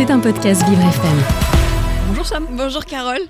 C'est 0.00 0.10
un 0.10 0.18
podcast 0.18 0.66
Vivre 0.66 0.80
FM. 0.80 1.18
Bonjour 2.08 2.24
Sam. 2.24 2.46
Bonjour 2.52 2.86
Carole. 2.86 3.20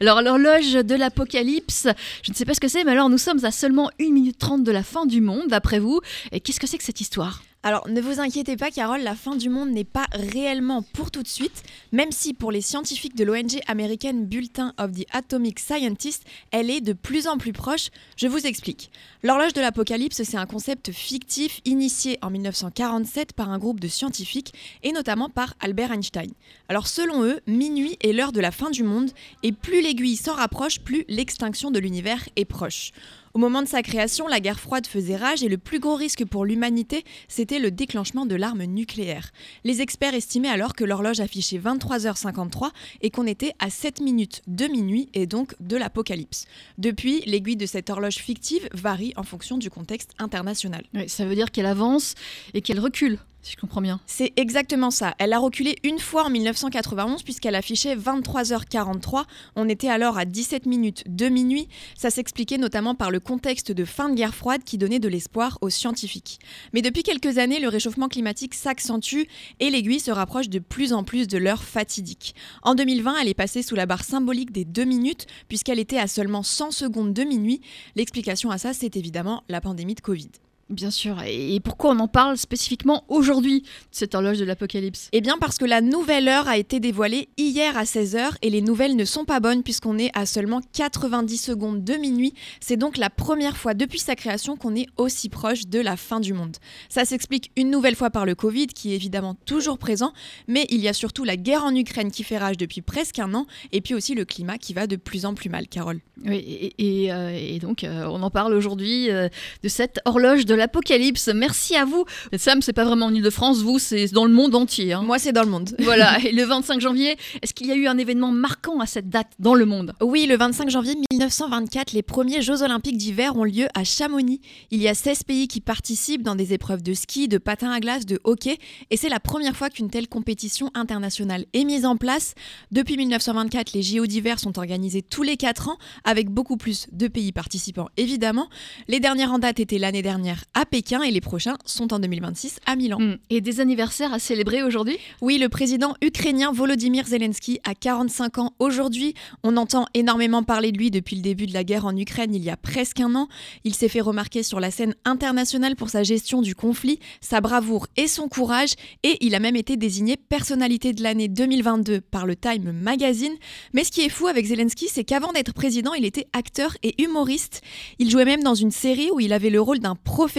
Alors 0.00 0.22
l'horloge 0.22 0.72
de 0.72 0.96
l'apocalypse, 0.96 1.86
je 2.24 2.32
ne 2.32 2.34
sais 2.34 2.44
pas 2.44 2.52
ce 2.52 2.58
que 2.58 2.66
c'est, 2.66 2.82
mais 2.82 2.90
alors 2.90 3.08
nous 3.08 3.16
sommes 3.16 3.44
à 3.44 3.52
seulement 3.52 3.90
1 4.00 4.10
minute 4.10 4.36
30 4.36 4.64
de 4.64 4.72
la 4.72 4.82
fin 4.82 5.06
du 5.06 5.20
monde, 5.20 5.46
d'après 5.46 5.78
vous. 5.78 6.00
Et 6.32 6.40
qu'est-ce 6.40 6.58
que 6.58 6.66
c'est 6.66 6.78
que 6.78 6.82
cette 6.84 7.00
histoire? 7.00 7.42
Alors 7.66 7.88
ne 7.88 8.00
vous 8.00 8.20
inquiétez 8.20 8.56
pas 8.56 8.70
Carole, 8.70 9.02
la 9.02 9.16
fin 9.16 9.34
du 9.34 9.48
monde 9.48 9.70
n'est 9.70 9.82
pas 9.82 10.06
réellement 10.12 10.82
pour 10.82 11.10
tout 11.10 11.24
de 11.24 11.28
suite, 11.28 11.64
même 11.90 12.12
si 12.12 12.32
pour 12.32 12.52
les 12.52 12.60
scientifiques 12.60 13.16
de 13.16 13.24
l'ONG 13.24 13.58
américaine 13.66 14.24
Bulletin 14.24 14.72
of 14.78 14.92
the 14.92 15.04
Atomic 15.10 15.58
Scientist, 15.58 16.22
elle 16.52 16.70
est 16.70 16.80
de 16.80 16.92
plus 16.92 17.26
en 17.26 17.38
plus 17.38 17.52
proche. 17.52 17.88
Je 18.16 18.28
vous 18.28 18.46
explique. 18.46 18.92
L'horloge 19.24 19.52
de 19.52 19.60
l'apocalypse, 19.60 20.22
c'est 20.22 20.36
un 20.36 20.46
concept 20.46 20.92
fictif 20.92 21.60
initié 21.64 22.20
en 22.22 22.30
1947 22.30 23.32
par 23.32 23.50
un 23.50 23.58
groupe 23.58 23.80
de 23.80 23.88
scientifiques 23.88 24.54
et 24.84 24.92
notamment 24.92 25.28
par 25.28 25.54
Albert 25.58 25.90
Einstein. 25.90 26.30
Alors 26.68 26.86
selon 26.86 27.24
eux, 27.24 27.40
minuit 27.48 27.96
est 28.00 28.12
l'heure 28.12 28.30
de 28.30 28.40
la 28.40 28.52
fin 28.52 28.70
du 28.70 28.84
monde 28.84 29.10
et 29.42 29.50
plus 29.50 29.80
l'aiguille 29.80 30.14
s'en 30.14 30.34
rapproche, 30.34 30.78
plus 30.78 31.04
l'extinction 31.08 31.72
de 31.72 31.80
l'univers 31.80 32.28
est 32.36 32.44
proche. 32.44 32.92
Au 33.36 33.38
moment 33.38 33.60
de 33.60 33.68
sa 33.68 33.82
création, 33.82 34.26
la 34.28 34.40
guerre 34.40 34.58
froide 34.58 34.86
faisait 34.86 35.14
rage 35.14 35.42
et 35.42 35.50
le 35.50 35.58
plus 35.58 35.78
gros 35.78 35.94
risque 35.94 36.24
pour 36.24 36.46
l'humanité, 36.46 37.04
c'était 37.28 37.58
le 37.58 37.70
déclenchement 37.70 38.24
de 38.24 38.34
l'arme 38.34 38.64
nucléaire. 38.64 39.30
Les 39.62 39.82
experts 39.82 40.14
estimaient 40.14 40.48
alors 40.48 40.74
que 40.74 40.84
l'horloge 40.84 41.20
affichait 41.20 41.58
23h53 41.58 42.70
et 43.02 43.10
qu'on 43.10 43.26
était 43.26 43.52
à 43.58 43.68
7 43.68 44.00
minutes 44.00 44.40
de 44.46 44.64
minuit 44.68 45.10
et 45.12 45.26
donc 45.26 45.54
de 45.60 45.76
l'apocalypse. 45.76 46.46
Depuis, 46.78 47.20
l'aiguille 47.26 47.56
de 47.56 47.66
cette 47.66 47.90
horloge 47.90 48.16
fictive 48.16 48.70
varie 48.72 49.12
en 49.16 49.22
fonction 49.22 49.58
du 49.58 49.68
contexte 49.68 50.12
international. 50.18 50.86
Ça 51.06 51.26
veut 51.26 51.34
dire 51.34 51.50
qu'elle 51.50 51.66
avance 51.66 52.14
et 52.54 52.62
qu'elle 52.62 52.80
recule 52.80 53.18
je 53.50 53.56
comprends 53.56 53.80
bien. 53.80 54.00
C'est 54.06 54.32
exactement 54.36 54.90
ça. 54.90 55.14
Elle 55.18 55.32
a 55.32 55.38
reculé 55.38 55.76
une 55.82 55.98
fois 55.98 56.24
en 56.24 56.30
1991 56.30 57.22
puisqu'elle 57.22 57.54
affichait 57.54 57.96
23h43. 57.96 59.24
On 59.56 59.68
était 59.68 59.88
alors 59.88 60.18
à 60.18 60.24
17 60.24 60.66
minutes 60.66 61.04
de 61.06 61.28
minuit. 61.28 61.68
Ça 61.96 62.10
s'expliquait 62.10 62.58
notamment 62.58 62.94
par 62.94 63.10
le 63.10 63.20
contexte 63.20 63.72
de 63.72 63.84
fin 63.84 64.08
de 64.08 64.14
guerre 64.14 64.34
froide 64.34 64.64
qui 64.64 64.78
donnait 64.78 64.98
de 64.98 65.08
l'espoir 65.08 65.58
aux 65.60 65.70
scientifiques. 65.70 66.38
Mais 66.72 66.82
depuis 66.82 67.02
quelques 67.02 67.38
années, 67.38 67.60
le 67.60 67.68
réchauffement 67.68 68.08
climatique 68.08 68.54
s'accentue 68.54 69.24
et 69.60 69.70
l'aiguille 69.70 70.00
se 70.00 70.10
rapproche 70.10 70.48
de 70.48 70.58
plus 70.58 70.92
en 70.92 71.04
plus 71.04 71.28
de 71.28 71.38
l'heure 71.38 71.62
fatidique. 71.62 72.34
En 72.62 72.74
2020, 72.74 73.16
elle 73.20 73.28
est 73.28 73.34
passée 73.34 73.62
sous 73.62 73.74
la 73.74 73.86
barre 73.86 74.04
symbolique 74.04 74.52
des 74.52 74.64
2 74.64 74.84
minutes 74.84 75.26
puisqu'elle 75.48 75.78
était 75.78 75.98
à 75.98 76.06
seulement 76.06 76.42
100 76.42 76.70
secondes 76.70 77.12
de 77.12 77.22
minuit. 77.22 77.60
L'explication 77.94 78.50
à 78.50 78.58
ça, 78.58 78.72
c'est 78.72 78.96
évidemment 78.96 79.42
la 79.48 79.60
pandémie 79.60 79.94
de 79.94 80.00
Covid. 80.00 80.30
Bien 80.68 80.90
sûr. 80.90 81.22
Et 81.24 81.60
pourquoi 81.60 81.92
on 81.92 81.98
en 82.00 82.08
parle 82.08 82.36
spécifiquement 82.36 83.04
aujourd'hui, 83.08 83.62
cette 83.92 84.16
horloge 84.16 84.38
de 84.38 84.44
l'apocalypse? 84.44 85.08
Eh 85.12 85.20
bien 85.20 85.36
parce 85.38 85.58
que 85.58 85.64
la 85.64 85.80
nouvelle 85.80 86.26
heure 86.26 86.48
a 86.48 86.58
été 86.58 86.80
dévoilée 86.80 87.28
hier 87.36 87.76
à 87.76 87.84
16h 87.84 88.32
et 88.42 88.50
les 88.50 88.62
nouvelles 88.62 88.96
ne 88.96 89.04
sont 89.04 89.24
pas 89.24 89.38
bonnes 89.38 89.62
puisqu'on 89.62 89.96
est 89.96 90.10
à 90.14 90.26
seulement 90.26 90.60
90 90.72 91.38
secondes 91.38 91.84
de 91.84 91.94
minuit. 91.94 92.34
C'est 92.58 92.76
donc 92.76 92.96
la 92.96 93.10
première 93.10 93.56
fois 93.56 93.74
depuis 93.74 94.00
sa 94.00 94.16
création 94.16 94.56
qu'on 94.56 94.74
est 94.74 94.88
aussi 94.96 95.28
proche 95.28 95.68
de 95.68 95.78
la 95.78 95.96
fin 95.96 96.18
du 96.18 96.32
monde. 96.32 96.56
Ça 96.88 97.04
s'explique 97.04 97.52
une 97.56 97.70
nouvelle 97.70 97.94
fois 97.94 98.10
par 98.10 98.26
le 98.26 98.34
Covid 98.34 98.66
qui 98.66 98.92
est 98.92 98.96
évidemment 98.96 99.36
toujours 99.46 99.78
présent, 99.78 100.12
mais 100.48 100.66
il 100.70 100.80
y 100.80 100.88
a 100.88 100.92
surtout 100.92 101.22
la 101.22 101.36
guerre 101.36 101.62
en 101.62 101.76
Ukraine 101.76 102.10
qui 102.10 102.24
fait 102.24 102.38
rage 102.38 102.56
depuis 102.56 102.82
presque 102.82 103.20
un 103.20 103.34
an 103.34 103.46
et 103.70 103.80
puis 103.80 103.94
aussi 103.94 104.16
le 104.16 104.24
climat 104.24 104.58
qui 104.58 104.74
va 104.74 104.88
de 104.88 104.96
plus 104.96 105.26
en 105.26 105.34
plus 105.34 105.48
mal, 105.48 105.68
Carole. 105.68 106.00
Oui, 106.24 106.72
et, 106.78 107.12
euh, 107.12 107.58
donc 107.60 107.84
euh, 107.84 108.04
on 108.10 108.22
en 108.22 108.30
parle 108.30 108.54
aujourd'hui 108.54 109.10
euh, 109.10 109.28
de 109.62 109.68
cette 109.68 110.00
horloge 110.06 110.44
de 110.44 110.55
l'apocalypse. 110.56 111.30
Merci 111.34 111.76
à 111.76 111.84
vous. 111.84 112.04
Sam, 112.36 112.62
c'est 112.62 112.72
pas 112.72 112.84
vraiment 112.84 113.06
en 113.06 113.14
Ile-de-France, 113.14 113.58
vous, 113.58 113.78
c'est 113.78 114.06
dans 114.12 114.24
le 114.24 114.32
monde 114.32 114.54
entier. 114.54 114.92
Hein. 114.92 115.02
Moi, 115.02 115.18
c'est 115.18 115.32
dans 115.32 115.42
le 115.42 115.50
monde. 115.50 115.74
Voilà, 115.86 116.18
et 116.24 116.32
le 116.32 116.42
25 116.42 116.80
janvier, 116.80 117.16
est-ce 117.42 117.54
qu'il 117.54 117.68
y 117.68 117.72
a 117.72 117.76
eu 117.76 117.86
un 117.86 117.96
événement 117.96 118.32
marquant 118.32 118.80
à 118.80 118.86
cette 118.86 119.08
date 119.08 119.28
dans 119.38 119.54
le 119.54 119.64
monde? 119.64 119.92
Oui, 120.02 120.26
le 120.26 120.36
25 120.36 120.68
janvier 120.68 120.94
1924, 121.12 121.92
les 121.92 122.02
premiers 122.02 122.42
Jeux 122.42 122.62
olympiques 122.62 122.96
d'hiver 122.96 123.36
ont 123.36 123.44
lieu 123.44 123.68
à 123.74 123.84
Chamonix. 123.84 124.40
Il 124.72 124.82
y 124.82 124.88
a 124.88 124.94
16 124.94 125.22
pays 125.22 125.46
qui 125.46 125.60
participent 125.60 126.22
dans 126.22 126.34
des 126.34 126.54
épreuves 126.54 126.82
de 126.82 126.92
ski, 126.92 127.28
de 127.28 127.38
patin 127.38 127.70
à 127.70 127.78
glace, 127.78 128.04
de 128.04 128.18
hockey, 128.24 128.58
et 128.90 128.96
c'est 128.96 129.08
la 129.08 129.20
première 129.20 129.56
fois 129.56 129.70
qu'une 129.70 129.90
telle 129.90 130.08
compétition 130.08 130.70
internationale 130.74 131.44
est 131.52 131.64
mise 131.64 131.86
en 131.86 131.96
place. 131.96 132.34
Depuis 132.72 132.96
1924, 132.96 133.72
les 133.72 133.82
JO 133.82 134.06
d'hiver 134.06 134.40
sont 134.40 134.58
organisés 134.58 135.02
tous 135.02 135.22
les 135.22 135.36
4 135.36 135.68
ans, 135.68 135.78
avec 136.02 136.30
beaucoup 136.30 136.56
plus 136.56 136.88
de 136.90 137.06
pays 137.06 137.30
participants 137.30 137.66
évidemment. 137.96 138.48
Les 138.88 139.00
dernières 139.00 139.32
en 139.32 139.38
date 139.38 139.60
étaient 139.60 139.78
l'année 139.78 140.02
dernière 140.02 140.44
à 140.54 140.64
Pékin 140.64 141.02
et 141.02 141.10
les 141.10 141.20
prochains 141.20 141.58
sont 141.66 141.92
en 141.92 141.98
2026 141.98 142.60
à 142.64 142.76
Milan. 142.76 142.98
Hmm. 142.98 143.16
Et 143.28 143.42
des 143.42 143.60
anniversaires 143.60 144.14
à 144.14 144.18
célébrer 144.18 144.62
aujourd'hui? 144.62 144.96
Oui, 145.20 145.36
le 145.36 145.50
président 145.50 145.94
ukrainien 146.00 146.50
Volodymyr 146.50 147.06
Zelensky 147.06 147.60
a 147.64 147.74
45 147.74 148.38
ans 148.38 148.54
aujourd'hui. 148.58 149.14
On 149.42 149.58
entend 149.58 149.84
énormément 149.92 150.42
parler 150.42 150.72
de 150.72 150.78
lui 150.78 150.90
depuis 150.90 151.16
le 151.16 151.22
début 151.22 151.46
de 151.46 151.52
la 151.52 151.62
guerre 151.62 151.84
en 151.84 151.94
Ukraine 151.96 152.34
il 152.34 152.42
y 152.42 152.48
a 152.48 152.56
presque 152.56 153.00
un 153.00 153.14
an. 153.16 153.28
Il 153.64 153.74
s'est 153.74 153.88
fait 153.88 154.00
remarquer 154.00 154.42
sur 154.42 154.60
la 154.60 154.70
scène 154.70 154.94
internationale 155.04 155.76
pour 155.76 155.90
sa 155.90 156.02
gestion 156.02 156.40
du 156.40 156.54
conflit, 156.54 157.00
sa 157.20 157.40
bravoure 157.40 157.86
et 157.96 158.08
son 158.08 158.28
courage 158.28 158.74
et 159.02 159.18
il 159.20 159.34
a 159.34 159.40
même 159.40 159.56
été 159.56 159.76
désigné 159.76 160.16
personnalité 160.16 160.92
de 160.92 161.02
l'année 161.02 161.28
2022 161.28 162.00
par 162.00 162.24
le 162.24 162.36
Time 162.36 162.72
Magazine. 162.72 163.34
Mais 163.74 163.84
ce 163.84 163.90
qui 163.90 164.02
est 164.02 164.08
fou 164.08 164.26
avec 164.26 164.46
Zelensky, 164.46 164.88
c'est 164.88 165.04
qu'avant 165.04 165.32
d'être 165.32 165.52
président, 165.52 165.92
il 165.92 166.04
était 166.06 166.28
acteur 166.32 166.76
et 166.82 166.94
humoriste. 167.02 167.60
Il 167.98 168.10
jouait 168.10 168.24
même 168.24 168.42
dans 168.42 168.54
une 168.54 168.70
série 168.70 169.10
où 169.12 169.20
il 169.20 169.32
avait 169.32 169.50
le 169.50 169.60
rôle 169.60 169.80
d'un 169.80 169.96
professeur 169.96 170.35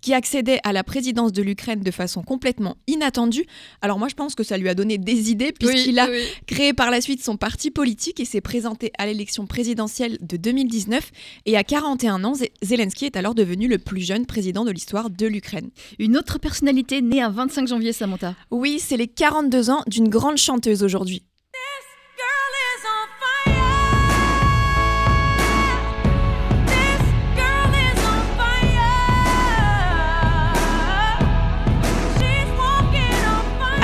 qui 0.00 0.14
accédait 0.14 0.60
à 0.64 0.72
la 0.72 0.84
présidence 0.84 1.32
de 1.32 1.42
l'Ukraine 1.42 1.80
de 1.80 1.90
façon 1.90 2.22
complètement 2.22 2.76
inattendue. 2.86 3.46
Alors 3.82 3.98
moi 3.98 4.08
je 4.08 4.14
pense 4.14 4.34
que 4.34 4.44
ça 4.44 4.56
lui 4.56 4.68
a 4.68 4.74
donné 4.74 4.98
des 4.98 5.30
idées 5.30 5.52
puisqu'il 5.52 5.98
a 5.98 6.08
créé 6.46 6.72
par 6.72 6.90
la 6.90 7.00
suite 7.00 7.22
son 7.22 7.36
parti 7.36 7.70
politique 7.70 8.20
et 8.20 8.24
s'est 8.24 8.40
présenté 8.40 8.92
à 8.98 9.06
l'élection 9.06 9.46
présidentielle 9.46 10.18
de 10.20 10.36
2019 10.36 11.10
et 11.46 11.56
à 11.56 11.64
41 11.64 12.24
ans, 12.24 12.34
Zelensky 12.62 13.06
est 13.06 13.16
alors 13.16 13.34
devenu 13.34 13.68
le 13.68 13.78
plus 13.78 14.00
jeune 14.00 14.26
président 14.26 14.64
de 14.64 14.70
l'histoire 14.70 15.10
de 15.10 15.26
l'Ukraine. 15.26 15.70
Une 15.98 16.16
autre 16.16 16.38
personnalité 16.38 17.02
née 17.02 17.22
un 17.22 17.30
25 17.30 17.68
janvier, 17.68 17.92
Samantha. 17.92 18.34
Oui, 18.50 18.78
c'est 18.78 18.96
les 18.96 19.08
42 19.08 19.70
ans 19.70 19.82
d'une 19.86 20.08
grande 20.08 20.36
chanteuse 20.36 20.82
aujourd'hui. 20.82 21.22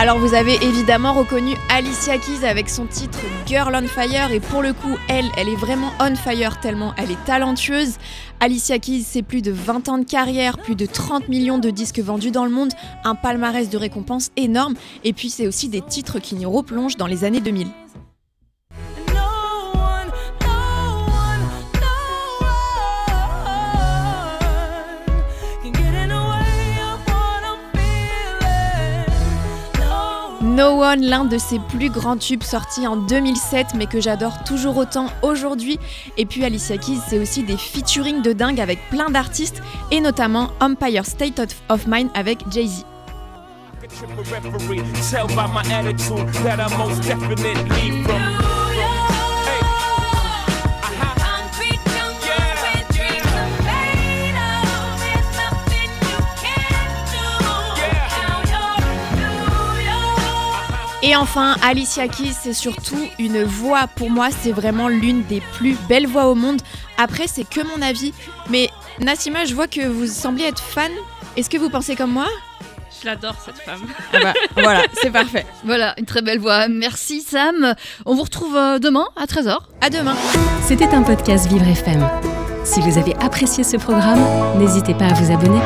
Alors 0.00 0.16
vous 0.16 0.32
avez 0.32 0.54
évidemment 0.64 1.12
reconnu 1.12 1.56
Alicia 1.68 2.16
Keys 2.16 2.46
avec 2.46 2.70
son 2.70 2.86
titre 2.86 3.18
Girl 3.44 3.76
on 3.76 3.86
Fire 3.86 4.32
et 4.32 4.40
pour 4.40 4.62
le 4.62 4.72
coup 4.72 4.96
elle, 5.10 5.26
elle 5.36 5.50
est 5.50 5.56
vraiment 5.56 5.92
on 6.00 6.16
fire 6.16 6.58
tellement 6.58 6.94
elle 6.96 7.10
est 7.10 7.22
talentueuse. 7.26 7.98
Alicia 8.40 8.78
Keys 8.78 9.02
c'est 9.06 9.20
plus 9.20 9.42
de 9.42 9.52
20 9.52 9.90
ans 9.90 9.98
de 9.98 10.04
carrière, 10.04 10.56
plus 10.56 10.74
de 10.74 10.86
30 10.86 11.28
millions 11.28 11.58
de 11.58 11.68
disques 11.68 11.98
vendus 11.98 12.30
dans 12.30 12.46
le 12.46 12.50
monde, 12.50 12.72
un 13.04 13.14
palmarès 13.14 13.68
de 13.68 13.76
récompenses 13.76 14.30
énorme 14.38 14.72
et 15.04 15.12
puis 15.12 15.28
c'est 15.28 15.46
aussi 15.46 15.68
des 15.68 15.82
titres 15.82 16.18
qui 16.18 16.34
nous 16.34 16.50
replongent 16.50 16.96
dans 16.96 17.06
les 17.06 17.24
années 17.24 17.42
2000. 17.42 17.66
No 30.60 30.82
One, 30.82 31.00
l'un 31.00 31.24
de 31.24 31.38
ses 31.38 31.58
plus 31.58 31.88
grands 31.88 32.18
tubes 32.18 32.42
sortis 32.42 32.86
en 32.86 32.96
2007 32.96 33.68
mais 33.76 33.86
que 33.86 33.98
j'adore 33.98 34.44
toujours 34.44 34.76
autant 34.76 35.06
aujourd'hui. 35.22 35.78
Et 36.18 36.26
puis 36.26 36.44
Alicia 36.44 36.76
Keys, 36.76 36.98
c'est 37.08 37.18
aussi 37.18 37.42
des 37.42 37.56
featuring 37.56 38.20
de 38.20 38.34
dingue 38.34 38.60
avec 38.60 38.78
plein 38.90 39.08
d'artistes 39.08 39.62
et 39.90 40.02
notamment 40.02 40.50
Empire 40.60 41.06
State 41.06 41.40
of 41.70 41.86
Mind 41.86 42.10
avec 42.14 42.40
Jay-Z. 42.50 42.84
Et 61.10 61.16
enfin, 61.16 61.56
Alicia 61.60 62.06
Keys, 62.06 62.34
c'est 62.40 62.52
surtout 62.52 63.04
une 63.18 63.42
voix. 63.42 63.88
Pour 63.88 64.10
moi, 64.10 64.28
c'est 64.30 64.52
vraiment 64.52 64.86
l'une 64.86 65.24
des 65.24 65.42
plus 65.58 65.76
belles 65.88 66.06
voix 66.06 66.26
au 66.26 66.36
monde. 66.36 66.62
Après, 66.98 67.26
c'est 67.26 67.42
que 67.42 67.66
mon 67.66 67.82
avis. 67.82 68.14
Mais 68.48 68.70
Nassima, 69.00 69.44
je 69.44 69.52
vois 69.52 69.66
que 69.66 69.88
vous 69.88 70.06
semblez 70.06 70.44
être 70.44 70.62
fan. 70.62 70.92
Est-ce 71.36 71.50
que 71.50 71.56
vous 71.56 71.68
pensez 71.68 71.96
comme 71.96 72.12
moi? 72.12 72.28
Je 73.00 73.06
l'adore 73.06 73.34
cette 73.44 73.58
femme. 73.58 73.80
Ah 74.12 74.18
bah, 74.22 74.34
voilà, 74.62 74.82
c'est 75.02 75.10
parfait. 75.10 75.46
Voilà, 75.64 75.96
une 75.98 76.06
très 76.06 76.22
belle 76.22 76.38
voix. 76.38 76.68
Merci 76.68 77.22
Sam. 77.22 77.74
On 78.06 78.14
vous 78.14 78.22
retrouve 78.22 78.56
euh, 78.56 78.78
demain 78.78 79.08
à 79.16 79.24
13h. 79.24 79.58
À 79.80 79.90
demain. 79.90 80.14
C'était 80.62 80.94
un 80.94 81.02
podcast 81.02 81.48
Vivre 81.48 81.66
FM. 81.66 82.08
Si 82.62 82.78
vous 82.82 82.98
avez 82.98 83.16
apprécié 83.16 83.64
ce 83.64 83.76
programme, 83.78 84.24
n'hésitez 84.60 84.94
pas 84.94 85.06
à 85.06 85.14
vous 85.14 85.32
abonner. 85.32 85.58